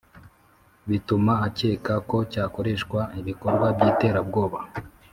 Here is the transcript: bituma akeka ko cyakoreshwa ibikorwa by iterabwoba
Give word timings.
bituma 0.89 1.33
akeka 1.47 1.93
ko 2.09 2.17
cyakoreshwa 2.31 2.99
ibikorwa 3.19 3.67
by 3.75 3.81
iterabwoba 3.91 4.59